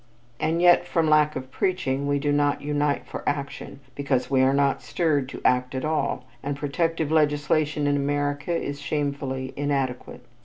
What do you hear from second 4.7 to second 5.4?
stirred